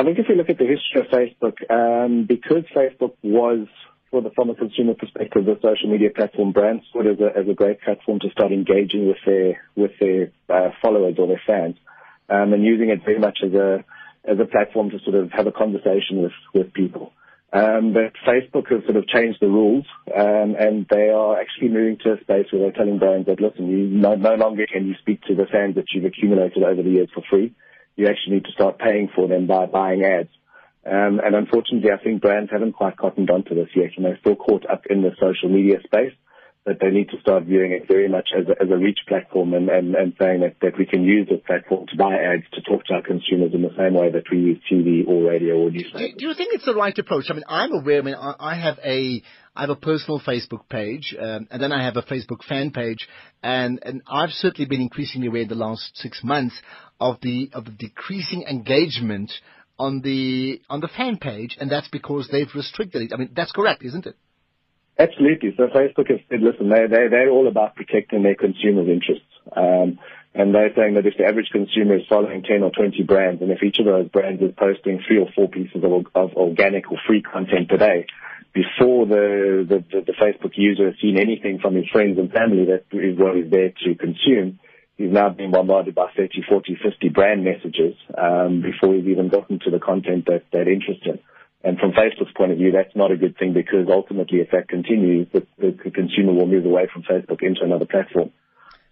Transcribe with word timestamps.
I 0.00 0.02
think 0.02 0.18
if 0.18 0.30
you 0.30 0.34
look 0.34 0.48
at 0.48 0.56
the 0.56 0.64
history 0.64 1.02
of 1.02 1.08
Facebook, 1.08 1.60
um, 1.68 2.24
because 2.24 2.64
Facebook 2.74 3.12
was, 3.22 3.68
for 4.10 4.22
the, 4.22 4.30
from 4.30 4.48
a 4.48 4.54
consumer 4.54 4.94
perspective, 4.94 5.44
the 5.44 5.58
social 5.60 5.90
media 5.90 6.08
platform, 6.08 6.52
brands 6.52 6.84
saw 6.90 7.02
it 7.02 7.06
as 7.08 7.20
a, 7.20 7.38
as 7.38 7.46
a 7.46 7.52
great 7.52 7.82
platform 7.82 8.18
to 8.20 8.30
start 8.30 8.50
engaging 8.50 9.08
with 9.08 9.18
their 9.26 9.62
with 9.76 9.90
their 10.00 10.32
uh, 10.48 10.70
followers 10.80 11.16
or 11.18 11.26
their 11.26 11.42
fans, 11.46 11.76
um, 12.30 12.54
and 12.54 12.64
using 12.64 12.88
it 12.88 13.04
very 13.04 13.18
much 13.18 13.40
as 13.44 13.52
a 13.52 13.84
as 14.24 14.38
a 14.40 14.46
platform 14.46 14.88
to 14.88 15.00
sort 15.00 15.16
of 15.16 15.32
have 15.32 15.46
a 15.46 15.52
conversation 15.52 16.22
with 16.22 16.32
with 16.54 16.72
people. 16.72 17.12
Um, 17.52 17.92
but 17.92 18.14
Facebook 18.26 18.70
has 18.70 18.82
sort 18.84 18.96
of 18.96 19.06
changed 19.06 19.40
the 19.42 19.48
rules, 19.48 19.84
um, 20.16 20.56
and 20.58 20.86
they 20.88 21.10
are 21.10 21.38
actually 21.38 21.68
moving 21.68 21.98
to 22.04 22.14
a 22.14 22.20
space 22.22 22.46
where 22.50 22.62
they're 22.62 22.72
telling 22.72 22.98
brands 22.98 23.26
that 23.26 23.38
listen, 23.38 23.68
you 23.68 23.86
no, 23.86 24.14
no 24.14 24.36
longer 24.36 24.64
can 24.66 24.86
you 24.86 24.94
speak 25.02 25.20
to 25.24 25.34
the 25.34 25.44
fans 25.52 25.74
that 25.74 25.92
you've 25.92 26.06
accumulated 26.06 26.62
over 26.62 26.82
the 26.82 26.88
years 26.88 27.10
for 27.12 27.22
free 27.28 27.54
you 27.96 28.06
actually 28.06 28.36
need 28.36 28.44
to 28.44 28.52
start 28.52 28.78
paying 28.78 29.08
for 29.14 29.28
them 29.28 29.46
by 29.46 29.66
buying 29.66 30.02
ads. 30.02 30.30
Um, 30.84 31.20
and 31.22 31.34
unfortunately, 31.34 31.90
I 31.92 32.02
think 32.02 32.22
brands 32.22 32.50
haven't 32.50 32.72
quite 32.72 32.96
cottoned 32.96 33.30
onto 33.30 33.54
this 33.54 33.68
yet, 33.76 33.90
and 33.96 34.04
they're 34.04 34.18
still 34.20 34.36
caught 34.36 34.64
up 34.68 34.86
in 34.88 35.02
the 35.02 35.10
social 35.20 35.50
media 35.50 35.78
space. 35.84 36.12
But 36.62 36.76
they 36.78 36.90
need 36.90 37.08
to 37.08 37.20
start 37.22 37.44
viewing 37.44 37.72
it 37.72 37.88
very 37.88 38.08
much 38.08 38.28
as 38.36 38.46
a, 38.46 38.62
as 38.62 38.70
a 38.70 38.76
reach 38.76 38.98
platform 39.08 39.54
and, 39.54 39.70
and, 39.70 39.94
and 39.94 40.12
saying 40.20 40.40
that, 40.40 40.56
that 40.60 40.76
we 40.78 40.84
can 40.84 41.04
use 41.04 41.26
this 41.26 41.40
platform 41.46 41.86
to 41.86 41.96
buy 41.96 42.16
ads 42.16 42.44
to 42.52 42.60
talk 42.60 42.84
to 42.84 42.94
our 42.94 43.02
consumers 43.02 43.54
in 43.54 43.62
the 43.62 43.74
same 43.78 43.94
way 43.94 44.10
that 44.12 44.24
we 44.30 44.38
use 44.38 44.58
TV 44.70 45.08
or 45.08 45.30
radio 45.30 45.56
or 45.56 45.70
newspaper. 45.70 45.98
Do, 45.98 46.14
do 46.18 46.28
you 46.28 46.34
think 46.34 46.52
it's 46.52 46.66
the 46.66 46.74
right 46.74 46.96
approach? 46.98 47.30
I 47.30 47.32
mean, 47.32 47.44
I'm 47.48 47.72
aware. 47.72 48.00
I 48.00 48.02
mean, 48.02 48.14
I, 48.14 48.34
I 48.38 48.54
have 48.56 48.78
a 48.84 49.22
I 49.54 49.62
have 49.62 49.70
a 49.70 49.76
personal 49.76 50.20
Facebook 50.20 50.68
page, 50.68 51.14
um, 51.20 51.48
and 51.50 51.60
then 51.60 51.72
I 51.72 51.84
have 51.84 51.96
a 51.96 52.02
Facebook 52.02 52.44
fan 52.48 52.70
page, 52.70 53.08
and, 53.42 53.80
and 53.82 54.02
I've 54.06 54.30
certainly 54.30 54.68
been 54.68 54.80
increasingly 54.80 55.26
aware 55.26 55.42
in 55.42 55.48
the 55.48 55.56
last 55.56 55.96
six 55.96 56.22
months 56.22 56.54
of 57.00 57.16
the 57.20 57.50
of 57.52 57.64
the 57.64 57.72
decreasing 57.72 58.44
engagement 58.44 59.32
on 59.78 60.02
the 60.02 60.60
on 60.70 60.80
the 60.80 60.88
fan 60.88 61.18
page, 61.18 61.56
and 61.60 61.70
that's 61.70 61.88
because 61.88 62.28
they've 62.30 62.54
restricted 62.54 63.02
it. 63.02 63.12
I 63.12 63.16
mean, 63.16 63.30
that's 63.34 63.52
correct, 63.52 63.82
isn't 63.82 64.06
it? 64.06 64.14
Absolutely. 64.98 65.54
So 65.56 65.66
Facebook 65.68 66.10
has 66.10 66.20
said, 66.28 66.42
listen, 66.42 66.68
they 66.68 66.86
they 66.86 67.08
they're 67.08 67.30
all 67.30 67.48
about 67.48 67.74
protecting 67.74 68.22
their 68.22 68.36
consumers' 68.36 68.88
interests. 68.88 69.24
Um, 69.56 69.98
and 70.32 70.54
they're 70.54 70.72
saying 70.76 70.94
that 70.94 71.06
if 71.06 71.14
the 71.18 71.24
average 71.24 71.50
consumer 71.50 71.96
is 71.96 72.06
following 72.08 72.44
10 72.44 72.62
or 72.62 72.70
20 72.70 73.02
brands, 73.02 73.42
and 73.42 73.50
if 73.50 73.64
each 73.64 73.78
of 73.80 73.86
those 73.86 74.08
brands 74.08 74.40
is 74.40 74.52
posting 74.56 75.02
three 75.04 75.18
or 75.18 75.26
four 75.34 75.48
pieces 75.48 75.82
of, 75.82 76.06
of 76.14 76.34
organic 76.34 76.90
or 76.92 76.98
free 77.04 77.20
content 77.20 77.68
per 77.68 77.78
day, 77.78 78.06
before 78.52 79.06
the, 79.06 79.66
the, 79.68 79.84
the, 80.00 80.12
Facebook 80.12 80.52
user 80.56 80.86
has 80.86 80.94
seen 81.00 81.18
anything 81.18 81.58
from 81.60 81.74
his 81.74 81.88
friends 81.88 82.18
and 82.18 82.32
family 82.32 82.66
that 82.66 82.84
is 82.90 83.18
what 83.18 83.36
is 83.36 83.50
there 83.50 83.70
to 83.84 83.94
consume, 83.94 84.58
he's 84.96 85.12
now 85.12 85.28
being 85.28 85.52
bombarded 85.52 85.94
by 85.94 86.06
30, 86.16 86.42
40, 86.48 86.78
50 86.82 87.08
brand 87.10 87.44
messages 87.44 87.94
um, 88.16 88.62
before 88.62 88.94
he's 88.94 89.06
even 89.06 89.28
gotten 89.28 89.60
to 89.60 89.70
the 89.70 89.78
content 89.78 90.26
that, 90.26 90.42
that 90.52 90.66
interests 90.66 91.04
him. 91.04 91.18
And 91.62 91.78
from 91.78 91.92
Facebook's 91.92 92.32
point 92.36 92.52
of 92.52 92.58
view, 92.58 92.72
that's 92.72 92.96
not 92.96 93.12
a 93.12 93.16
good 93.16 93.36
thing 93.38 93.52
because 93.52 93.86
ultimately, 93.88 94.40
if 94.40 94.50
that 94.50 94.68
continues, 94.68 95.28
the, 95.32 95.46
the 95.58 95.90
consumer 95.90 96.32
will 96.32 96.46
move 96.46 96.64
away 96.64 96.88
from 96.92 97.02
Facebook 97.02 97.42
into 97.42 97.62
another 97.62 97.84
platform. 97.84 98.30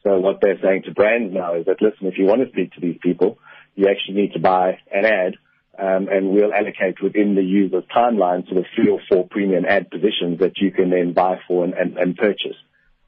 So 0.04 0.20
what 0.20 0.38
they're 0.40 0.60
saying 0.62 0.82
to 0.84 0.92
brands 0.92 1.34
now 1.34 1.54
is 1.56 1.66
that, 1.66 1.82
listen, 1.82 2.06
if 2.06 2.18
you 2.18 2.26
want 2.26 2.42
to 2.42 2.48
speak 2.50 2.72
to 2.74 2.80
these 2.80 2.98
people, 3.02 3.38
you 3.74 3.88
actually 3.88 4.20
need 4.20 4.32
to 4.34 4.38
buy 4.38 4.78
an 4.92 5.04
ad 5.04 5.34
and 5.78 6.30
we'll 6.30 6.52
allocate 6.52 7.02
within 7.02 7.34
the 7.34 7.42
user's 7.42 7.84
timeline 7.94 8.46
sort 8.46 8.58
of 8.58 8.64
three 8.74 8.90
or 8.90 9.00
four 9.08 9.26
premium 9.28 9.64
ad 9.64 9.90
positions 9.90 10.40
that 10.40 10.58
you 10.58 10.72
can 10.72 10.90
then 10.90 11.12
buy 11.12 11.38
for 11.46 11.64
and, 11.64 12.16
purchase. 12.16 12.56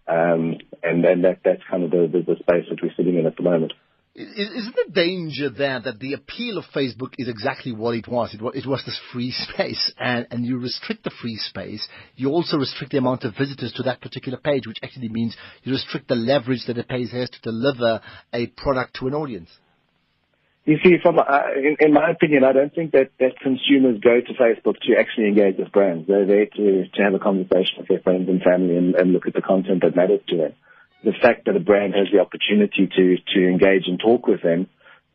Um, 0.06 0.56
and 0.82 1.04
that's 1.24 1.62
kind 1.70 1.84
of 1.84 1.90
the, 1.90 2.36
space 2.40 2.66
that 2.70 2.82
we're 2.82 2.94
sitting 2.96 3.18
in 3.18 3.26
at 3.26 3.36
the 3.36 3.42
moment. 3.42 3.72
Isn't 4.12 4.74
the 4.74 4.92
danger 4.92 5.50
there 5.50 5.80
that 5.80 6.00
the 6.00 6.14
appeal 6.14 6.58
of 6.58 6.64
Facebook 6.74 7.14
is 7.16 7.28
exactly 7.28 7.72
what 7.72 7.94
it 7.94 8.08
was? 8.08 8.34
It 8.34 8.42
was, 8.42 8.56
it 8.56 8.66
was 8.66 8.82
this 8.84 9.00
free 9.12 9.30
space, 9.30 9.92
and, 9.98 10.26
and 10.30 10.44
you 10.44 10.58
restrict 10.58 11.04
the 11.04 11.12
free 11.22 11.36
space. 11.36 11.86
You 12.16 12.30
also 12.30 12.56
restrict 12.56 12.90
the 12.90 12.98
amount 12.98 13.22
of 13.22 13.36
visitors 13.38 13.72
to 13.74 13.84
that 13.84 14.00
particular 14.00 14.38
page, 14.38 14.66
which 14.66 14.80
actually 14.82 15.10
means 15.10 15.36
you 15.62 15.72
restrict 15.72 16.08
the 16.08 16.16
leverage 16.16 16.66
that 16.66 16.76
a 16.76 16.82
page 16.82 17.10
has 17.12 17.30
to 17.30 17.40
deliver 17.40 18.00
a 18.34 18.48
product 18.48 18.96
to 18.96 19.06
an 19.06 19.14
audience. 19.14 19.48
You 20.66 20.76
see, 20.84 20.96
from 21.02 21.18
uh, 21.18 21.24
in, 21.56 21.76
in, 21.80 21.92
my 21.92 22.10
opinion, 22.10 22.44
I 22.44 22.52
don't 22.52 22.74
think 22.74 22.92
that, 22.92 23.10
that 23.18 23.40
consumers 23.40 23.98
go 24.00 24.20
to 24.20 24.34
Facebook 24.34 24.78
to 24.82 24.96
actually 24.98 25.28
engage 25.28 25.56
with 25.58 25.72
brands. 25.72 26.06
They're 26.06 26.26
there 26.26 26.46
to, 26.46 26.86
to 26.86 27.02
have 27.02 27.14
a 27.14 27.18
conversation 27.18 27.78
with 27.78 27.88
their 27.88 28.00
friends 28.00 28.28
and 28.28 28.42
family 28.42 28.76
and, 28.76 28.94
and 28.94 29.12
look 29.12 29.26
at 29.26 29.32
the 29.32 29.40
content 29.40 29.82
that 29.82 29.96
matters 29.96 30.20
to 30.28 30.36
them. 30.36 30.52
The 31.02 31.12
fact 31.12 31.46
that 31.46 31.56
a 31.56 31.60
brand 31.60 31.94
has 31.94 32.08
the 32.12 32.20
opportunity 32.20 32.86
to, 32.94 33.16
to 33.34 33.48
engage 33.48 33.84
and 33.86 33.98
talk 33.98 34.26
with 34.26 34.42
them 34.42 34.68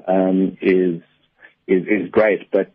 um, 0.08 0.58
is, 0.62 1.02
is 1.68 1.84
is 1.88 2.10
great, 2.12 2.52
but 2.52 2.72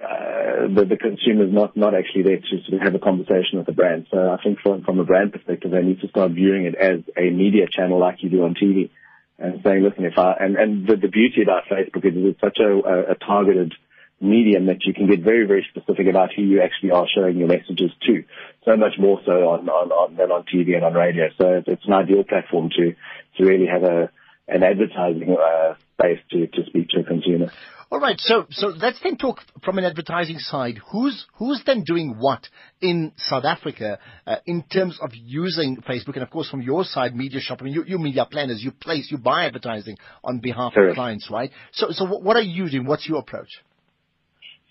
uh, 0.00 0.66
the, 0.74 0.86
the 0.90 0.96
consumer 0.96 1.44
is 1.46 1.52
not, 1.52 1.76
not 1.76 1.94
actually 1.94 2.22
there 2.22 2.38
to 2.38 2.62
sort 2.66 2.74
of 2.74 2.80
have 2.80 2.94
a 2.96 2.98
conversation 2.98 3.58
with 3.58 3.66
the 3.66 3.72
brand. 3.72 4.06
So 4.10 4.18
I 4.18 4.42
think 4.42 4.58
from, 4.60 4.82
from 4.82 4.98
a 4.98 5.04
brand 5.04 5.32
perspective, 5.32 5.70
they 5.70 5.82
need 5.82 6.00
to 6.00 6.08
start 6.08 6.32
viewing 6.32 6.66
it 6.66 6.74
as 6.74 7.00
a 7.16 7.30
media 7.30 7.66
channel 7.70 8.00
like 8.00 8.22
you 8.22 8.28
do 8.28 8.44
on 8.44 8.54
TV 8.54 8.90
and 9.38 9.60
saying, 9.64 9.82
listen, 9.82 10.04
if 10.04 10.18
I, 10.18 10.34
and, 10.40 10.56
and 10.56 10.86
the, 10.86 10.96
the 10.96 11.08
beauty 11.08 11.42
about 11.42 11.64
Facebook 11.70 12.04
is 12.04 12.12
it's 12.16 12.40
such 12.40 12.58
a, 12.58 13.12
a, 13.12 13.14
targeted 13.14 13.74
medium 14.20 14.66
that 14.66 14.84
you 14.84 14.92
can 14.92 15.06
get 15.06 15.20
very, 15.20 15.46
very 15.46 15.66
specific 15.70 16.08
about 16.08 16.34
who 16.34 16.42
you 16.42 16.60
actually 16.60 16.90
are 16.90 17.06
showing 17.14 17.36
your 17.36 17.46
messages 17.46 17.92
to. 18.04 18.24
So 18.64 18.76
much 18.76 18.98
more 18.98 19.20
so 19.24 19.50
on, 19.50 19.68
on, 19.68 19.92
on 19.92 20.16
than 20.16 20.32
on 20.32 20.44
TV 20.44 20.74
and 20.74 20.84
on 20.84 20.94
radio. 20.94 21.28
So 21.38 21.62
it's 21.66 21.86
an 21.86 21.92
ideal 21.92 22.24
platform 22.24 22.70
to, 22.70 22.94
to 23.36 23.44
really 23.44 23.66
have 23.66 23.84
a, 23.84 24.10
an 24.48 24.64
advertising 24.64 25.36
uh, 25.40 25.74
space 25.94 26.20
to, 26.30 26.46
to 26.48 26.66
speak 26.66 26.88
to 26.90 27.00
a 27.00 27.04
consumer. 27.04 27.52
All 27.90 28.00
right, 28.00 28.20
so 28.20 28.44
so 28.50 28.66
let's 28.66 29.00
then 29.02 29.16
talk 29.16 29.40
from 29.64 29.78
an 29.78 29.84
advertising 29.84 30.38
side. 30.38 30.78
Who's 30.92 31.24
who's 31.38 31.62
then 31.64 31.84
doing 31.84 32.16
what 32.18 32.46
in 32.82 33.12
South 33.16 33.44
Africa 33.46 33.98
uh, 34.26 34.36
in 34.44 34.62
terms 34.64 34.98
of 35.00 35.12
using 35.14 35.78
Facebook, 35.88 36.12
and 36.14 36.22
of 36.22 36.28
course 36.28 36.50
from 36.50 36.60
your 36.60 36.84
side, 36.84 37.16
media 37.16 37.40
shop. 37.40 37.58
I 37.62 37.64
mean, 37.64 37.72
you, 37.72 37.84
you 37.86 37.98
media 37.98 38.26
planners, 38.30 38.62
you 38.62 38.72
place, 38.72 39.08
you 39.10 39.16
buy 39.16 39.46
advertising 39.46 39.96
on 40.22 40.40
behalf 40.40 40.74
of 40.76 40.94
clients, 40.94 41.30
right? 41.30 41.50
So 41.72 41.86
so 41.90 42.04
what 42.04 42.36
are 42.36 42.42
you 42.42 42.68
doing? 42.68 42.84
What's 42.84 43.08
your 43.08 43.20
approach? 43.20 43.48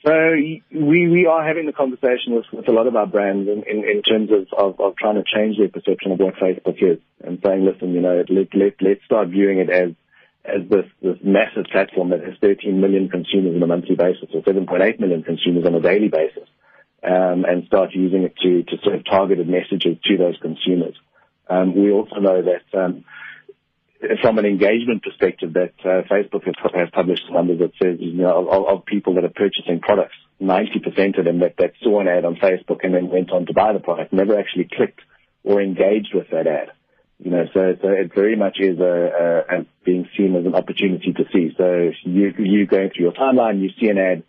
So 0.06 0.14
we 0.14 0.62
we 1.10 1.26
are 1.26 1.44
having 1.44 1.66
the 1.66 1.74
conversation 1.74 2.36
with, 2.36 2.46
with 2.54 2.68
a 2.70 2.72
lot 2.72 2.86
of 2.86 2.96
our 2.96 3.08
brands 3.08 3.50
in, 3.50 3.64
in, 3.68 3.84
in 3.84 4.04
terms 4.04 4.30
of, 4.32 4.46
of, 4.58 4.80
of 4.80 4.96
trying 4.96 5.16
to 5.16 5.24
change 5.24 5.58
their 5.58 5.70
perception 5.70 6.12
of 6.12 6.20
what 6.20 6.36
Facebook 6.36 6.78
is 6.84 7.00
and 7.24 7.40
saying, 7.44 7.66
listen, 7.66 7.94
you 7.94 8.02
know, 8.02 8.24
let, 8.30 8.48
let, 8.54 8.74
let's 8.80 9.04
start 9.06 9.30
viewing 9.30 9.58
it 9.58 9.72
as 9.72 9.96
as 10.48 10.68
this, 10.70 10.86
this 11.02 11.18
massive 11.24 11.66
platform 11.72 12.10
that 12.10 12.24
has 12.24 12.34
13 12.42 12.80
million 12.80 13.10
consumers 13.10 13.56
on 13.56 13.64
a 13.64 13.68
monthly 13.68 13.96
basis 13.96 14.30
or 14.34 14.42
7.8 14.42 15.00
million 15.00 15.24
consumers 15.24 15.66
on 15.66 15.76
a 15.76 15.82
daily 15.82 16.08
basis, 16.08 16.48
um, 17.04 17.46
and 17.46 17.66
start 17.68 17.92
using 17.94 18.24
it 18.24 18.36
to, 18.38 18.64
to 18.64 18.82
sort 18.84 18.96
of 18.96 19.06
targeted 19.06 19.48
messages 19.48 19.98
to 20.06 20.18
those 20.18 20.38
consumers. 20.42 20.96
Um, 21.50 21.76
we 21.76 21.92
also 21.92 22.16
know 22.20 22.42
that 22.42 22.78
um, 22.80 23.06
from 24.22 24.38
an 24.38 24.46
engagement 24.46 25.04
perspective, 25.04 25.54
that 25.54 25.74
uh, 25.82 26.04
Facebook 26.10 26.44
has, 26.46 26.90
published 26.92 27.24
numbers 27.32 27.60
that 27.60 27.72
says 27.82 27.98
you 28.00 28.14
know 28.14 28.48
of, 28.48 28.66
of 28.68 28.86
people 28.86 29.16
that 29.16 29.26
are 29.26 29.30
purchasing 29.30 29.80
products, 29.80 30.16
90% 30.42 31.18
of 31.18 31.26
them 31.26 31.40
that, 31.40 31.56
that 31.58 31.74
saw 31.82 32.00
an 32.00 32.08
ad 32.08 32.26
on 32.26 32.36
Facebook 32.36 32.80
and 32.84 32.94
then 32.94 33.10
went 33.10 33.32
on 33.32 33.46
to 33.48 33.54
buy 33.54 33.74
the 33.74 33.80
product 33.80 34.14
never 34.14 34.38
actually 34.38 34.70
clicked 34.76 35.02
or 35.44 35.62
engaged 35.62 36.14
with 36.14 36.30
that 36.32 36.46
ad. 36.46 36.72
You 37.20 37.32
know, 37.32 37.46
so, 37.54 37.76
so 37.82 37.88
it 37.90 38.14
very 38.14 38.36
much 38.36 38.58
is 38.60 38.80
a, 38.80 38.84
a, 38.84 39.60
a 39.60 39.66
being 39.84 40.08
seen 40.16 40.36
as 40.36 40.46
an 40.46 40.54
opportunity 40.54 41.14
to 41.14 41.24
see. 41.34 41.50
So 41.58 41.92
you, 42.04 42.32
you 42.38 42.68
going 42.68 42.92
through 42.96 43.06
your 43.06 43.14
timeline, 43.14 43.60
you 43.60 43.70
see 43.80 43.90
an 43.90 43.98
ad 43.98 44.24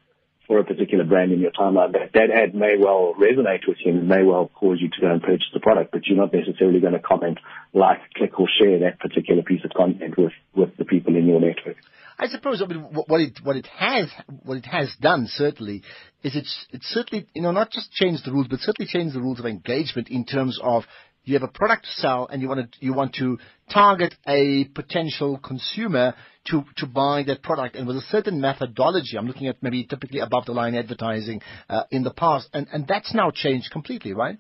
for 0.49 0.59
a 0.59 0.65
particular 0.65 1.05
brand 1.05 1.31
in 1.31 1.41
your 1.41 1.51
timeline, 1.51 1.93
that, 1.93 2.13
that 2.15 2.31
ad 2.31 2.55
may 2.55 2.77
well 2.79 3.15
resonate 3.21 3.69
with 3.69 3.77
you 3.85 3.93
and 3.93 4.09
may 4.09 4.23
well 4.23 4.51
cause 4.55 4.79
you 4.81 4.89
to 4.89 5.01
go 5.01 5.13
and 5.13 5.23
purchase 5.23 5.51
the 5.53 5.61
product, 5.61 5.93
but 5.93 6.07
you're 6.07 6.17
not 6.17 6.33
necessarily 6.33 6.81
going 6.81 6.95
to 6.95 6.99
comment, 6.99 7.39
like, 7.75 7.99
click 8.17 8.41
or 8.41 8.49
share 8.59 8.79
that 8.81 8.99
particular 8.99 9.43
piece 9.43 9.61
of 9.63 9.71
content 9.77 10.17
with, 10.17 10.33
with 10.57 10.75
the 10.79 10.87
people 10.87 11.15
in 11.15 11.27
your 11.27 11.39
network. 11.39 11.77
I 12.19 12.27
suppose 12.27 12.61
I 12.61 12.67
mean, 12.67 12.81
what 12.81 13.21
it 13.21 13.39
what 13.45 13.55
it 13.55 13.67
has 13.67 14.11
what 14.43 14.57
it 14.57 14.67
has 14.67 14.93
done 15.01 15.29
certainly 15.29 15.85
is 16.25 16.35
it's 16.35 16.67
it's 16.73 16.87
certainly 16.87 17.29
you 17.33 17.43
know 17.43 17.53
not 17.53 17.71
just 17.71 17.93
changed 17.93 18.25
the 18.25 18.33
rules 18.33 18.49
but 18.49 18.59
certainly 18.59 18.91
changed 18.91 19.15
the 19.15 19.21
rules 19.21 19.39
of 19.39 19.47
engagement 19.47 20.09
in 20.09 20.25
terms 20.25 20.59
of 20.61 20.83
you 21.29 21.35
have 21.35 21.49
a 21.49 21.53
product 21.53 21.85
to 21.85 21.91
sell 22.01 22.29
and 22.31 22.43
you 22.43 22.49
want 22.49 22.73
to, 22.73 22.79
you 22.81 22.95
want 22.95 23.15
to 23.17 23.39
target 23.73 24.15
a 24.27 24.65
potential 24.75 25.39
consumer 25.39 26.15
to, 26.47 26.65
to 26.77 26.87
buy 26.87 27.23
that 27.27 27.43
product 27.43 27.77
and 27.77 27.87
with 27.87 27.97
a 27.97 28.07
certain 28.11 28.41
methodology. 28.41 29.17
I'm 29.19 29.27
looking 29.27 29.49
at 29.49 29.63
maybe 29.63 29.85
typically 29.85 30.21
above 30.21 30.47
the 30.47 30.53
line 30.53 30.75
advertising 30.75 31.43
uh, 31.69 31.85
in 31.91 32.03
the 32.03 32.13
past 32.13 32.49
and, 32.53 32.67
and 32.73 32.87
that's 32.87 33.15
now 33.15 33.31
changed 33.31 33.71
completely, 33.71 34.15
right? 34.15 34.39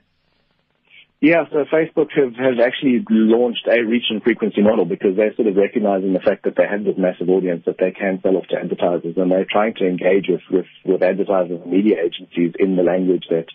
Yeah, 1.20 1.44
so 1.50 1.64
Facebook 1.66 2.14
have, 2.14 2.36
have 2.36 2.64
actually 2.64 3.04
launched 3.10 3.66
a 3.66 3.82
reach 3.82 4.04
and 4.08 4.22
frequency 4.22 4.62
model 4.62 4.84
because 4.84 5.16
they're 5.16 5.34
sort 5.34 5.48
of 5.48 5.56
recognizing 5.56 6.12
the 6.12 6.20
fact 6.20 6.44
that 6.44 6.54
they 6.56 6.62
have 6.62 6.84
this 6.84 6.94
massive 6.96 7.28
audience 7.28 7.64
that 7.66 7.74
they 7.76 7.90
can 7.90 8.20
sell 8.22 8.36
off 8.36 8.46
to 8.50 8.56
advertisers 8.56 9.16
and 9.16 9.30
they're 9.30 9.46
trying 9.50 9.74
to 9.74 9.86
engage 9.86 10.26
with, 10.28 10.42
with, 10.48 10.66
with 10.84 11.02
advertisers 11.02 11.58
and 11.60 11.72
media 11.72 11.96
agencies 11.98 12.54
in 12.60 12.76
the 12.76 12.84
language 12.84 13.24
that, 13.30 13.46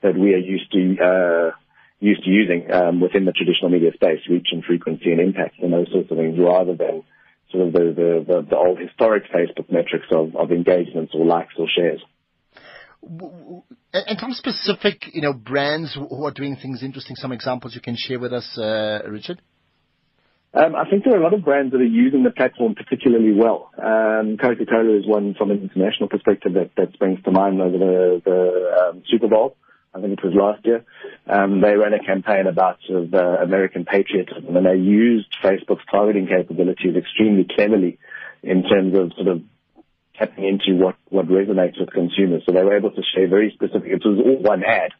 that 0.00 0.16
we 0.16 0.32
are 0.32 0.38
used 0.38 0.70
to, 0.70 0.94
uh, 1.02 1.50
used 2.00 2.24
to 2.24 2.30
using 2.30 2.70
um, 2.72 3.00
within 3.00 3.24
the 3.24 3.32
traditional 3.32 3.70
media 3.70 3.92
space, 3.92 4.20
reach 4.30 4.48
and 4.52 4.64
frequency 4.64 5.10
and 5.10 5.20
impact 5.20 5.56
and 5.60 5.72
those 5.72 5.90
sorts 5.90 6.10
of 6.10 6.16
things, 6.16 6.38
rather 6.38 6.74
than 6.74 7.02
sort 7.50 7.66
of 7.66 7.72
the, 7.72 7.80
the, 7.80 8.24
the, 8.26 8.46
the 8.50 8.56
old 8.56 8.78
historic 8.78 9.24
Facebook 9.32 9.70
metrics 9.72 10.06
of, 10.12 10.36
of 10.36 10.52
engagements 10.52 11.12
or 11.14 11.24
likes 11.24 11.54
or 11.58 11.66
shares. 11.66 12.00
And 13.92 14.18
some 14.18 14.32
specific, 14.32 15.06
you 15.12 15.22
know, 15.22 15.32
brands 15.32 15.94
who 15.94 16.24
are 16.24 16.32
doing 16.32 16.56
things 16.56 16.82
interesting, 16.82 17.16
some 17.16 17.32
examples 17.32 17.74
you 17.74 17.80
can 17.80 17.96
share 17.96 18.18
with 18.18 18.32
us, 18.32 18.58
uh, 18.58 19.00
Richard? 19.08 19.40
Um, 20.54 20.74
I 20.74 20.88
think 20.88 21.04
there 21.04 21.14
are 21.14 21.20
a 21.20 21.22
lot 21.22 21.34
of 21.34 21.44
brands 21.44 21.72
that 21.72 21.78
are 21.78 21.84
using 21.84 22.24
the 22.24 22.30
platform 22.30 22.74
particularly 22.74 23.32
well. 23.32 23.70
Um, 23.76 24.36
Coca-Cola 24.40 24.98
is 24.98 25.06
one 25.06 25.34
from 25.34 25.50
an 25.50 25.62
international 25.62 26.08
perspective 26.08 26.54
that, 26.54 26.70
that 26.76 26.92
springs 26.94 27.22
to 27.24 27.30
mind 27.30 27.60
over 27.60 27.76
the, 27.76 28.22
the 28.24 28.88
um, 28.88 29.02
Super 29.10 29.28
Bowl. 29.28 29.56
I 29.94 30.00
think 30.00 30.12
it 30.12 30.24
was 30.24 30.34
last 30.34 30.64
year. 30.66 30.84
Um, 31.26 31.60
they 31.60 31.74
ran 31.74 31.94
a 31.94 32.04
campaign 32.04 32.46
about 32.46 32.78
sort 32.86 33.04
of 33.04 33.14
uh, 33.14 33.42
American 33.42 33.84
patriotism, 33.84 34.56
and 34.56 34.66
they 34.66 34.76
used 34.76 35.28
Facebook's 35.42 35.84
targeting 35.90 36.26
capabilities 36.26 36.96
extremely 36.96 37.46
cleverly 37.54 37.98
in 38.42 38.62
terms 38.62 38.96
of 38.96 39.12
sort 39.14 39.28
of 39.28 39.42
tapping 40.18 40.44
into 40.44 40.82
what, 40.82 40.96
what 41.08 41.26
resonates 41.26 41.78
with 41.80 41.90
consumers. 41.90 42.42
So 42.46 42.52
they 42.52 42.64
were 42.64 42.76
able 42.76 42.90
to 42.90 43.02
share 43.14 43.28
very 43.28 43.50
specific, 43.54 43.90
it 43.90 44.02
was 44.04 44.20
all 44.24 44.42
one 44.42 44.62
ad, 44.64 44.92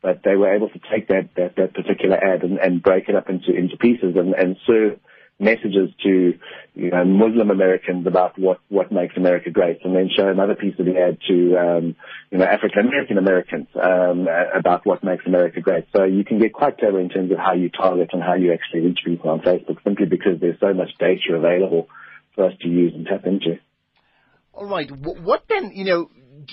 but 0.00 0.22
they 0.24 0.34
were 0.34 0.54
able 0.54 0.68
to 0.70 0.80
take 0.90 1.08
that, 1.08 1.30
that, 1.36 1.56
that 1.56 1.74
particular 1.74 2.16
ad 2.16 2.42
and, 2.42 2.58
and 2.58 2.82
break 2.82 3.08
it 3.08 3.14
up 3.14 3.28
into, 3.28 3.54
into 3.54 3.76
pieces 3.76 4.16
and, 4.16 4.34
and 4.34 4.56
serve 4.66 4.98
messages 5.42 5.90
to 6.02 6.38
you 6.74 6.90
know 6.90 7.04
Muslim 7.04 7.50
Americans 7.50 8.06
about 8.06 8.38
what 8.38 8.60
what 8.68 8.92
makes 8.92 9.16
America 9.16 9.50
great, 9.50 9.84
and 9.84 9.94
then 9.94 10.08
show 10.16 10.28
another 10.28 10.54
piece 10.54 10.78
of 10.78 10.86
the 10.86 10.96
ad 10.96 11.18
to 11.28 11.56
um, 11.58 11.96
you 12.30 12.38
know 12.38 12.44
African 12.44 12.86
American 12.86 13.18
Americans 13.18 13.66
um, 13.74 14.28
about 14.54 14.86
what 14.86 15.02
makes 15.04 15.26
America 15.26 15.60
great. 15.60 15.86
So 15.94 16.04
you 16.04 16.24
can 16.24 16.38
get 16.38 16.52
quite 16.52 16.78
clever 16.78 17.00
in 17.00 17.08
terms 17.08 17.32
of 17.32 17.38
how 17.38 17.54
you 17.54 17.68
target 17.68 18.10
and 18.12 18.22
how 18.22 18.34
you 18.34 18.52
actually 18.52 18.80
reach 18.80 19.00
people 19.04 19.30
on 19.30 19.40
Facebook, 19.40 19.82
simply 19.84 20.06
because 20.06 20.40
there's 20.40 20.60
so 20.60 20.72
much 20.72 20.90
data 20.98 21.34
available 21.34 21.88
for 22.34 22.46
us 22.46 22.54
to 22.62 22.68
use 22.68 22.94
and 22.94 23.06
tap 23.06 23.26
into. 23.26 23.58
All 24.54 24.66
right. 24.66 24.90
What 24.90 25.44
then, 25.48 25.72
you 25.74 25.84
know, 25.84 26.10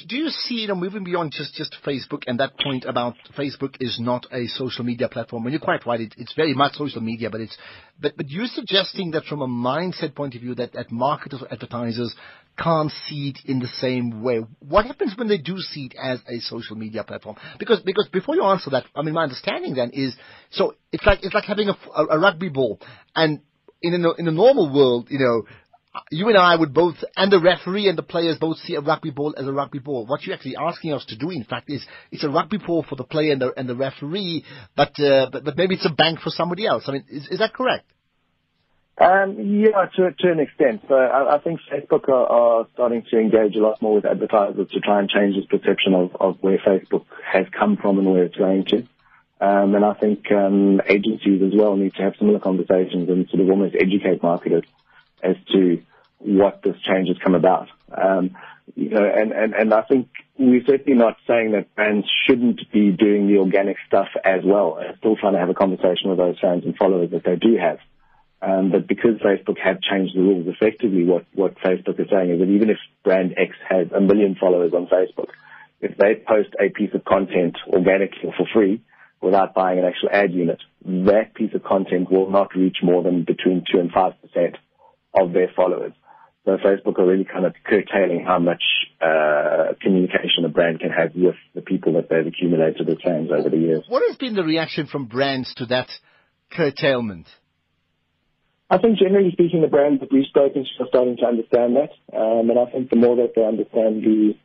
do 0.07 0.17
you 0.17 0.29
see, 0.29 0.55
you 0.55 0.67
know, 0.67 0.75
moving 0.75 1.03
beyond 1.03 1.31
just, 1.31 1.53
just 1.55 1.75
Facebook 1.85 2.23
and 2.27 2.39
that 2.39 2.59
point 2.59 2.85
about 2.85 3.15
Facebook 3.37 3.75
is 3.79 3.99
not 3.99 4.25
a 4.31 4.47
social 4.47 4.83
media 4.83 5.09
platform? 5.09 5.45
And 5.45 5.53
you're 5.53 5.61
quite 5.61 5.85
right. 5.85 6.01
It, 6.01 6.15
it's 6.17 6.33
very 6.33 6.53
much 6.53 6.73
social 6.73 7.01
media, 7.01 7.29
but 7.29 7.41
it's, 7.41 7.57
but, 7.99 8.15
but 8.17 8.29
you're 8.29 8.47
suggesting 8.47 9.11
that 9.11 9.25
from 9.25 9.41
a 9.41 9.47
mindset 9.47 10.15
point 10.15 10.35
of 10.35 10.41
view 10.41 10.55
that, 10.55 10.73
that 10.73 10.91
marketers 10.91 11.41
or 11.41 11.51
advertisers 11.51 12.15
can't 12.57 12.91
see 13.07 13.29
it 13.35 13.49
in 13.49 13.59
the 13.59 13.67
same 13.67 14.21
way. 14.21 14.41
What 14.59 14.85
happens 14.85 15.13
when 15.17 15.27
they 15.27 15.37
do 15.37 15.57
see 15.59 15.85
it 15.91 15.95
as 16.01 16.19
a 16.27 16.39
social 16.39 16.75
media 16.75 17.03
platform? 17.03 17.37
Because, 17.57 17.79
because 17.81 18.07
before 18.11 18.35
you 18.35 18.43
answer 18.43 18.69
that, 18.71 18.85
I 18.95 19.01
mean, 19.01 19.13
my 19.13 19.23
understanding 19.23 19.75
then 19.75 19.91
is, 19.93 20.15
so 20.51 20.75
it's 20.91 21.05
like, 21.05 21.19
it's 21.23 21.33
like 21.33 21.45
having 21.45 21.69
a, 21.69 21.77
a, 21.95 22.17
a 22.17 22.19
rugby 22.19 22.49
ball 22.49 22.79
and 23.15 23.41
in 23.81 23.93
a, 23.93 24.11
in 24.13 24.27
a 24.27 24.31
normal 24.31 24.73
world, 24.73 25.07
you 25.09 25.19
know, 25.19 25.43
you 26.11 26.27
and 26.29 26.37
I 26.37 26.55
would 26.55 26.73
both, 26.73 26.95
and 27.15 27.31
the 27.31 27.39
referee 27.39 27.87
and 27.87 27.97
the 27.97 28.03
players 28.03 28.37
both 28.37 28.57
see 28.57 28.75
a 28.75 28.81
rugby 28.81 29.09
ball 29.09 29.33
as 29.37 29.47
a 29.47 29.51
rugby 29.51 29.79
ball. 29.79 30.05
What 30.05 30.23
you're 30.23 30.35
actually 30.35 30.55
asking 30.55 30.93
us 30.93 31.05
to 31.05 31.17
do, 31.17 31.31
in 31.31 31.43
fact, 31.43 31.69
is 31.69 31.85
it's 32.11 32.23
a 32.23 32.29
rugby 32.29 32.57
ball 32.57 32.85
for 32.87 32.95
the 32.95 33.03
player 33.03 33.31
and 33.31 33.41
the, 33.41 33.53
and 33.57 33.67
the 33.67 33.75
referee, 33.75 34.45
but, 34.75 34.99
uh, 34.99 35.29
but, 35.31 35.43
but 35.43 35.57
maybe 35.57 35.75
it's 35.75 35.85
a 35.85 35.93
bank 35.93 36.19
for 36.19 36.29
somebody 36.29 36.67
else. 36.67 36.83
I 36.87 36.93
mean, 36.93 37.05
is, 37.09 37.27
is 37.29 37.39
that 37.39 37.53
correct? 37.53 37.85
Um, 39.01 39.37
yeah, 39.39 39.85
to, 39.95 40.11
to 40.11 40.31
an 40.31 40.39
extent. 40.39 40.81
So 40.87 40.93
I, 40.93 41.35
I 41.35 41.39
think 41.39 41.61
Facebook 41.71 42.09
are, 42.09 42.27
are, 42.27 42.67
starting 42.73 43.03
to 43.09 43.17
engage 43.17 43.55
a 43.55 43.59
lot 43.59 43.81
more 43.81 43.95
with 43.95 44.05
advertisers 44.05 44.69
to 44.71 44.79
try 44.81 44.99
and 44.99 45.09
change 45.09 45.35
this 45.35 45.45
perception 45.45 45.93
of, 45.95 46.15
of 46.19 46.37
where 46.41 46.57
Facebook 46.57 47.05
has 47.25 47.45
come 47.57 47.77
from 47.77 47.97
and 47.97 48.11
where 48.11 48.25
it's 48.25 48.35
going 48.35 48.65
to. 48.65 48.77
Um, 49.41 49.73
and 49.73 49.85
I 49.85 49.93
think 49.93 50.29
um, 50.33 50.81
agencies 50.85 51.41
as 51.41 51.57
well 51.57 51.77
need 51.77 51.93
to 51.95 52.03
have 52.03 52.15
similar 52.19 52.39
conversations 52.39 53.07
and 53.09 53.27
sort 53.29 53.41
of 53.41 53.49
almost 53.49 53.73
educate 53.73 54.21
marketers 54.21 54.65
as 55.23 55.35
to 55.53 55.81
what 56.19 56.61
this 56.63 56.75
change 56.81 57.07
has 57.07 57.17
come 57.23 57.35
about. 57.35 57.67
Um, 57.91 58.35
you 58.75 58.89
know, 58.89 59.03
and, 59.03 59.31
and, 59.31 59.53
and 59.53 59.73
I 59.73 59.81
think 59.81 60.09
we're 60.37 60.63
certainly 60.65 60.97
not 60.97 61.17
saying 61.27 61.51
that 61.51 61.73
brands 61.75 62.07
shouldn't 62.25 62.61
be 62.71 62.91
doing 62.91 63.27
the 63.27 63.37
organic 63.37 63.77
stuff 63.87 64.07
as 64.23 64.41
well. 64.43 64.79
I'm 64.79 64.97
still 64.97 65.15
trying 65.15 65.33
to 65.33 65.39
have 65.39 65.49
a 65.49 65.53
conversation 65.53 66.09
with 66.09 66.17
those 66.17 66.39
fans 66.39 66.63
and 66.65 66.75
followers 66.75 67.11
that 67.11 67.23
they 67.23 67.35
do 67.35 67.57
have. 67.57 67.79
Um, 68.41 68.71
but 68.71 68.87
because 68.87 69.19
Facebook 69.19 69.59
have 69.59 69.81
changed 69.81 70.15
the 70.15 70.21
rules, 70.21 70.47
effectively 70.47 71.03
what, 71.03 71.25
what 71.33 71.57
Facebook 71.59 71.99
is 71.99 72.07
saying 72.09 72.29
is 72.29 72.39
that 72.39 72.49
even 72.49 72.69
if 72.69 72.77
brand 73.03 73.35
X 73.37 73.55
has 73.67 73.87
a 73.91 73.99
million 73.99 74.35
followers 74.39 74.73
on 74.73 74.87
Facebook, 74.87 75.29
if 75.81 75.97
they 75.97 76.15
post 76.15 76.49
a 76.59 76.69
piece 76.69 76.93
of 76.93 77.03
content 77.03 77.57
organically 77.67 78.29
or 78.29 78.33
for 78.37 78.47
free 78.53 78.81
without 79.21 79.53
buying 79.53 79.79
an 79.79 79.85
actual 79.85 80.09
ad 80.11 80.31
unit, 80.31 80.61
that 80.85 81.33
piece 81.33 81.53
of 81.53 81.63
content 81.63 82.09
will 82.09 82.29
not 82.29 82.55
reach 82.55 82.77
more 82.81 83.03
than 83.03 83.23
between 83.23 83.63
2 83.69 83.79
and 83.79 83.91
5% 83.91 84.55
of 85.13 85.33
their 85.33 85.51
followers. 85.55 85.93
So 86.45 86.57
Facebook 86.57 86.97
are 86.99 87.05
really 87.05 87.25
kind 87.25 87.45
of 87.45 87.53
curtailing 87.65 88.23
how 88.25 88.39
much 88.39 88.63
uh, 89.01 89.73
communication 89.81 90.45
a 90.45 90.49
brand 90.49 90.79
can 90.79 90.89
have 90.89 91.11
with 91.15 91.35
the 91.53 91.61
people 91.61 91.93
that 91.93 92.09
they've 92.09 92.25
accumulated 92.25 92.89
as 92.89 92.97
fans 93.03 93.29
over 93.31 93.49
the 93.49 93.57
years. 93.57 93.83
What 93.87 94.03
has 94.07 94.17
been 94.17 94.35
the 94.35 94.43
reaction 94.43 94.87
from 94.87 95.05
brands 95.05 95.53
to 95.55 95.65
that 95.67 95.89
curtailment? 96.51 97.27
I 98.69 98.77
think 98.77 98.99
generally 98.99 99.31
speaking, 99.31 99.61
the 99.61 99.67
brands 99.67 99.99
that 100.01 100.11
we've 100.11 100.25
spoken 100.25 100.63
to 100.63 100.83
are 100.83 100.87
starting 100.87 101.17
to 101.17 101.25
understand 101.25 101.75
that, 101.75 101.91
um, 102.15 102.49
and 102.49 102.59
I 102.59 102.65
think 102.71 102.89
the 102.89 102.97
more 102.97 103.15
that 103.17 103.33
they 103.35 103.43
understand 103.43 104.03
the 104.03 104.35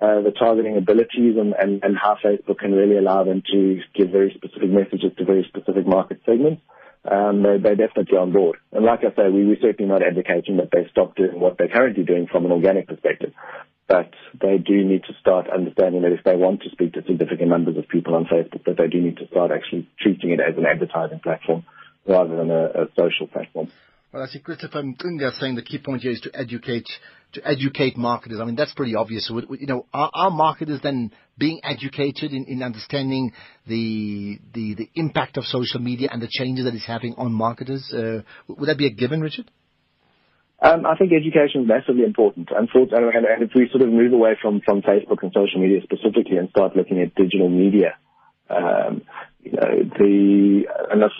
uh, 0.00 0.20
the 0.20 0.32
targeting 0.32 0.76
abilities 0.76 1.36
and, 1.38 1.54
and, 1.54 1.84
and 1.84 1.96
how 1.96 2.16
Facebook 2.24 2.58
can 2.58 2.72
really 2.72 2.98
allow 2.98 3.22
them 3.22 3.40
to 3.52 3.78
give 3.94 4.10
very 4.10 4.34
specific 4.34 4.68
messages 4.68 5.12
to 5.16 5.24
very 5.24 5.44
specific 5.48 5.86
market 5.86 6.20
segments, 6.26 6.60
um, 7.10 7.42
they, 7.42 7.58
they're 7.58 7.76
definitely 7.76 8.16
on 8.18 8.32
board. 8.32 8.58
And 8.72 8.84
like 8.84 9.00
I 9.00 9.14
say, 9.14 9.28
we, 9.28 9.46
we're 9.46 9.60
certainly 9.60 9.90
not 9.90 10.02
advocating 10.02 10.58
that 10.58 10.70
they 10.70 10.86
stop 10.90 11.16
doing 11.16 11.38
what 11.38 11.58
they're 11.58 11.68
currently 11.68 12.04
doing 12.04 12.26
from 12.26 12.46
an 12.46 12.52
organic 12.52 12.86
perspective. 12.86 13.32
But 13.88 14.12
they 14.40 14.58
do 14.58 14.84
need 14.84 15.04
to 15.04 15.14
start 15.20 15.50
understanding 15.50 16.02
that 16.02 16.12
if 16.12 16.24
they 16.24 16.36
want 16.36 16.62
to 16.62 16.70
speak 16.70 16.94
to 16.94 17.02
significant 17.02 17.48
numbers 17.48 17.76
of 17.76 17.88
people 17.88 18.14
on 18.14 18.24
Facebook, 18.26 18.64
that 18.64 18.76
they 18.76 18.86
do 18.86 19.00
need 19.00 19.18
to 19.18 19.26
start 19.26 19.50
actually 19.50 19.88
treating 20.00 20.30
it 20.30 20.40
as 20.40 20.56
an 20.56 20.64
advertising 20.64 21.18
platform 21.18 21.64
rather 22.06 22.36
than 22.36 22.50
a, 22.50 22.64
a 22.64 22.88
social 22.96 23.26
platform. 23.26 23.70
Well, 24.12 24.22
I 24.22 24.26
see 24.26 24.40
Christopher 24.40 24.82
Mcinga 24.82 25.32
saying 25.40 25.54
the 25.54 25.62
key 25.62 25.78
point 25.78 26.02
here 26.02 26.12
is 26.12 26.20
to 26.20 26.30
educate 26.38 26.86
to 27.32 27.48
educate 27.48 27.96
marketers. 27.96 28.40
I 28.40 28.44
mean, 28.44 28.56
that's 28.56 28.74
pretty 28.74 28.94
obvious. 28.94 29.26
So, 29.26 29.40
you 29.58 29.66
know, 29.66 29.86
are, 29.94 30.30
marketers 30.30 30.80
then 30.82 31.12
being 31.38 31.60
educated 31.64 32.32
in, 32.32 32.44
in 32.44 32.62
understanding 32.62 33.32
the, 33.66 34.38
the 34.52 34.74
the 34.74 34.90
impact 34.96 35.38
of 35.38 35.44
social 35.44 35.80
media 35.80 36.10
and 36.12 36.20
the 36.20 36.28
changes 36.28 36.66
that 36.66 36.74
it's 36.74 36.86
having 36.86 37.14
on 37.16 37.32
marketers? 37.32 37.90
Uh, 37.90 38.20
would 38.48 38.68
that 38.68 38.76
be 38.76 38.86
a 38.86 38.90
given, 38.90 39.22
Richard? 39.22 39.50
Um, 40.60 40.84
I 40.84 40.94
think 40.96 41.12
education 41.12 41.62
is 41.62 41.68
massively 41.68 42.04
important. 42.04 42.50
And, 42.54 42.68
and, 42.70 43.42
if 43.42 43.50
we 43.54 43.68
sort 43.72 43.82
of 43.82 43.88
move 43.88 44.12
away 44.12 44.36
from, 44.40 44.60
from 44.64 44.82
Facebook 44.82 45.22
and 45.22 45.32
social 45.32 45.60
media 45.60 45.80
specifically 45.82 46.36
and 46.36 46.50
start 46.50 46.76
looking 46.76 47.00
at 47.00 47.14
digital 47.14 47.48
media, 47.48 47.96
um, 48.50 49.02
you 49.42 49.52
know, 49.52 49.90
the 49.98 50.64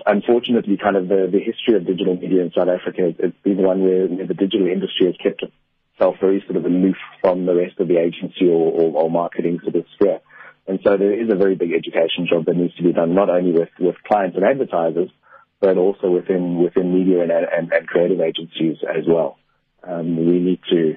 unfortunately, 0.06 0.78
kind 0.82 0.96
of 0.96 1.08
the, 1.08 1.28
the 1.30 1.40
history 1.40 1.74
of 1.74 1.86
digital 1.86 2.16
media 2.16 2.42
in 2.42 2.52
South 2.56 2.68
Africa 2.68 3.12
has 3.20 3.32
been 3.42 3.58
one 3.58 3.82
where, 3.82 4.06
where 4.06 4.26
the 4.26 4.34
digital 4.34 4.68
industry 4.68 5.06
has 5.06 5.16
kept 5.22 5.42
itself 5.42 6.16
very 6.20 6.42
sort 6.46 6.56
of 6.56 6.64
aloof 6.64 6.96
from 7.20 7.46
the 7.46 7.54
rest 7.54 7.80
of 7.80 7.88
the 7.88 7.98
agency 7.98 8.46
or, 8.46 8.70
or, 8.70 9.04
or 9.04 9.10
marketing 9.10 9.58
sort 9.62 9.74
of 9.74 9.84
sphere. 9.94 10.20
And 10.68 10.78
so 10.84 10.96
there 10.96 11.12
is 11.12 11.30
a 11.30 11.36
very 11.36 11.56
big 11.56 11.72
education 11.72 12.28
job 12.30 12.46
that 12.46 12.56
needs 12.56 12.76
to 12.76 12.84
be 12.84 12.92
done, 12.92 13.14
not 13.14 13.28
only 13.28 13.52
with, 13.52 13.70
with 13.80 13.96
clients 14.06 14.36
and 14.36 14.44
advertisers, 14.44 15.10
but 15.60 15.76
also 15.76 16.10
within 16.10 16.62
within 16.62 16.92
media 16.94 17.22
and, 17.22 17.30
and, 17.30 17.72
and 17.72 17.86
creative 17.86 18.20
agencies 18.20 18.78
as 18.82 19.04
well. 19.06 19.38
Um, 19.82 20.16
we 20.16 20.38
need 20.38 20.60
to 20.70 20.96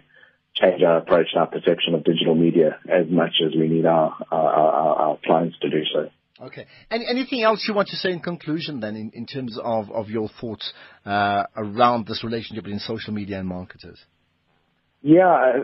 change 0.56 0.82
our 0.84 0.98
approach 0.98 1.28
our 1.36 1.48
perception 1.48 1.96
of 1.96 2.04
digital 2.04 2.36
media 2.36 2.80
as 2.88 3.10
much 3.10 3.42
as 3.46 3.54
we 3.56 3.68
need 3.68 3.86
our, 3.86 4.16
our, 4.32 4.50
our, 4.54 4.96
our 4.96 5.20
clients 5.26 5.58
to 5.60 5.70
do 5.70 5.82
so. 5.94 6.10
Okay. 6.42 6.66
Any, 6.92 7.06
anything 7.08 7.44
else 7.44 7.66
you 7.68 7.74
want 7.74 7.88
to 7.90 7.96
say 7.96 8.12
in 8.12 8.20
conclusion 8.20 8.82
then 8.82 8.96
in, 8.96 9.12
in 9.14 9.26
terms 9.26 9.58
of, 9.62 9.90
of 9.92 10.10
your 10.10 10.30
thoughts 10.42 10.74
uh, 11.06 11.44
around 11.56 12.08
this 12.08 12.24
relationship 12.24 12.66
between 12.66 12.80
social 12.80 13.14
media 13.14 13.40
and 13.40 13.48
marketers? 13.48 14.04
Yeah, 15.02 15.62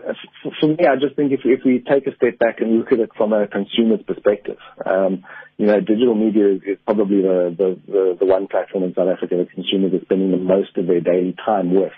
for 0.60 0.68
me, 0.68 0.86
I 0.86 0.94
just 1.00 1.16
think 1.16 1.32
if, 1.32 1.40
if 1.44 1.64
we 1.64 1.82
take 1.82 2.06
a 2.06 2.14
step 2.14 2.38
back 2.38 2.60
and 2.60 2.78
look 2.78 2.92
at 2.92 3.00
it 3.00 3.10
from 3.16 3.32
a 3.32 3.48
consumer's 3.48 4.00
perspective, 4.06 4.56
um, 4.86 5.24
you 5.58 5.66
know, 5.66 5.80
digital 5.80 6.14
media 6.14 6.54
is, 6.54 6.78
probably 6.84 7.22
the, 7.22 7.52
the, 7.58 7.80
the, 7.90 8.16
the, 8.20 8.24
one 8.24 8.46
platform 8.46 8.84
in 8.84 8.94
South 8.94 9.08
Africa 9.08 9.36
that 9.38 9.50
consumers 9.50 9.92
are 9.94 10.04
spending 10.04 10.30
the 10.30 10.36
most 10.36 10.78
of 10.78 10.86
their 10.86 11.00
daily 11.00 11.34
time 11.44 11.74
with. 11.74 11.92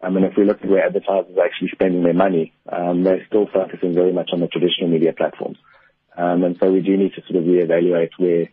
I 0.00 0.10
mean, 0.10 0.22
if 0.22 0.34
we 0.38 0.44
look 0.44 0.62
at 0.62 0.70
where 0.70 0.86
advertisers 0.86 1.36
are 1.36 1.44
actually 1.44 1.70
spending 1.74 2.04
their 2.04 2.14
money, 2.14 2.52
um, 2.70 3.02
they're 3.02 3.26
still 3.26 3.48
focusing 3.52 3.92
very 3.92 4.12
much 4.12 4.30
on 4.32 4.38
the 4.38 4.46
traditional 4.46 4.88
media 4.88 5.12
platforms. 5.12 5.58
Um, 6.16 6.44
and 6.44 6.56
so 6.58 6.72
we 6.72 6.80
do 6.80 6.96
need 6.96 7.12
to 7.14 7.22
sort 7.28 7.42
of 7.42 7.44
reevaluate 7.44 8.10
where 8.18 8.48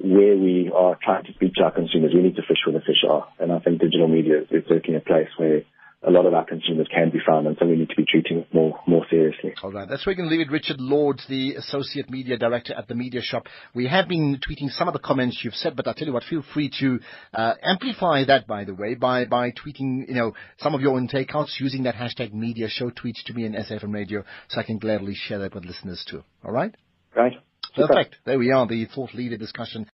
where 0.00 0.36
we 0.36 0.70
are 0.74 0.96
trying 1.02 1.24
to 1.24 1.32
to 1.32 1.64
our 1.64 1.72
consumers. 1.72 2.12
We 2.14 2.22
need 2.22 2.36
to 2.36 2.42
fish 2.42 2.58
where 2.66 2.78
the 2.78 2.84
fish 2.84 3.02
are. 3.08 3.26
And 3.38 3.50
I 3.52 3.58
think 3.58 3.80
digital 3.80 4.06
media 4.08 4.42
is, 4.42 4.64
certainly 4.68 4.96
a 4.96 5.00
place 5.00 5.28
where 5.36 5.62
a 6.06 6.10
lot 6.12 6.26
of 6.26 6.34
our 6.34 6.44
consumers 6.44 6.86
can 6.94 7.10
be 7.10 7.18
found, 7.26 7.48
and 7.48 7.56
so 7.58 7.66
we 7.66 7.74
need 7.74 7.88
to 7.88 7.96
be 7.96 8.04
treating 8.08 8.38
it 8.38 8.54
more 8.54 8.78
more 8.86 9.04
seriously. 9.10 9.54
All 9.64 9.72
right, 9.72 9.88
that's 9.88 10.06
where 10.06 10.12
we 10.12 10.16
can 10.16 10.30
leave 10.30 10.40
it. 10.40 10.50
Richard 10.50 10.80
Lords, 10.80 11.26
the 11.28 11.54
Associate 11.56 12.08
Media 12.08 12.38
Director 12.38 12.72
at 12.74 12.86
the 12.86 12.94
Media 12.94 13.20
Shop. 13.20 13.46
We 13.74 13.88
have 13.88 14.06
been 14.06 14.38
tweeting 14.38 14.70
some 14.70 14.86
of 14.86 14.94
the 14.94 15.00
comments 15.00 15.40
you've 15.42 15.54
said, 15.54 15.74
but 15.74 15.88
I 15.88 15.94
tell 15.94 16.06
you 16.06 16.14
what, 16.14 16.22
feel 16.22 16.44
free 16.54 16.70
to 16.78 17.00
uh, 17.34 17.54
amplify 17.64 18.24
that, 18.26 18.46
by 18.46 18.62
the 18.62 18.74
way, 18.74 18.94
by 18.94 19.24
by 19.24 19.50
tweeting, 19.50 20.06
you 20.06 20.14
know, 20.14 20.34
some 20.58 20.76
of 20.76 20.80
your 20.80 20.94
own 20.94 21.08
takeouts 21.08 21.58
using 21.58 21.82
that 21.82 21.96
hashtag 21.96 22.32
Media 22.32 22.68
Show. 22.68 22.90
Tweet 22.90 23.16
to 23.26 23.34
me 23.34 23.44
and 23.44 23.56
SAFM 23.56 23.92
Radio, 23.92 24.22
so 24.48 24.60
I 24.60 24.62
can 24.62 24.78
gladly 24.78 25.14
share 25.16 25.40
that 25.40 25.52
with 25.52 25.64
listeners 25.64 26.04
too. 26.08 26.22
All 26.44 26.52
right. 26.52 26.72
Perfect. 27.74 28.16
There 28.24 28.38
we 28.38 28.52
are, 28.52 28.66
the 28.66 28.86
thought 28.86 29.14
leader 29.14 29.36
discussion 29.36 29.88